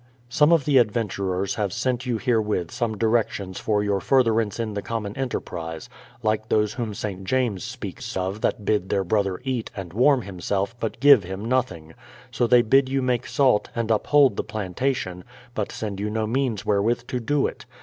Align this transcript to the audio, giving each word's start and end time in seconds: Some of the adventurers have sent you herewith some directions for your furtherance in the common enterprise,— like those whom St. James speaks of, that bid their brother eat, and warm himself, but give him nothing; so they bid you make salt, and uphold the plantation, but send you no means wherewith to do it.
Some 0.29 0.51
of 0.51 0.65
the 0.65 0.79
adventurers 0.79 1.53
have 1.61 1.71
sent 1.71 2.07
you 2.07 2.17
herewith 2.17 2.71
some 2.71 2.97
directions 2.97 3.59
for 3.59 3.83
your 3.83 4.01
furtherance 4.01 4.59
in 4.59 4.73
the 4.73 4.81
common 4.81 5.15
enterprise,— 5.15 5.89
like 6.23 6.49
those 6.49 6.73
whom 6.73 6.95
St. 6.95 7.23
James 7.23 7.63
speaks 7.63 8.17
of, 8.17 8.41
that 8.41 8.65
bid 8.65 8.89
their 8.89 9.03
brother 9.03 9.39
eat, 9.43 9.69
and 9.77 9.93
warm 9.93 10.23
himself, 10.23 10.75
but 10.79 10.99
give 10.99 11.23
him 11.23 11.45
nothing; 11.45 11.93
so 12.31 12.47
they 12.47 12.63
bid 12.63 12.89
you 12.89 13.03
make 13.03 13.27
salt, 13.27 13.69
and 13.75 13.91
uphold 13.91 14.37
the 14.37 14.43
plantation, 14.43 15.23
but 15.53 15.71
send 15.71 15.99
you 15.99 16.09
no 16.09 16.25
means 16.25 16.65
wherewith 16.65 17.05
to 17.05 17.19
do 17.19 17.45
it. 17.45 17.67